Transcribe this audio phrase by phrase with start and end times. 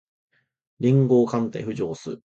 [0.79, 2.17] 連合艦隊浮上す